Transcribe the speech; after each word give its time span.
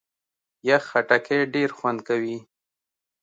یخ 0.67 0.83
خټکی 0.91 1.39
ډېر 1.53 1.69
خوند 1.77 1.99
کوي. 2.07 2.37